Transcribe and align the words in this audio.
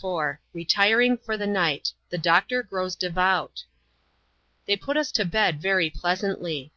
285 0.00 0.06
CHAPTER 0.06 0.44
LXXIV, 0.48 0.56
Retiring 0.56 1.18
for 1.18 1.36
the 1.36 1.46
Night— 1.46 1.92
The 2.10 2.16
Doctor 2.16 2.62
grows 2.62 2.96
devoat 2.96 3.54
^ 3.54 3.64
Thet 4.66 4.80
put 4.80 4.96
us 4.96 5.12
to 5.12 5.26
bed 5.26 5.60
very 5.60 5.90
pleasantly. 5.90 6.72